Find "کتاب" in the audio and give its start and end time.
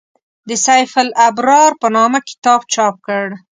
2.29-2.61